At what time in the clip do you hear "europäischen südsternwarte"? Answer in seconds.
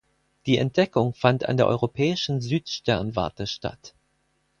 1.67-3.45